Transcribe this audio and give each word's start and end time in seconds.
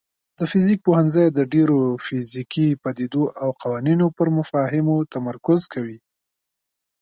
د 0.37 0.39
فزیک 0.51 0.79
پوهنځی 0.85 1.25
د 1.31 1.39
ډیرو 1.53 1.79
فزیکي 2.05 2.67
پدیدو 2.83 3.23
او 3.41 3.49
قوانینو 3.61 4.07
پر 4.17 4.27
مفاهیمو 4.37 4.95
تمرکز 5.13 5.61
کوي. 5.73 5.97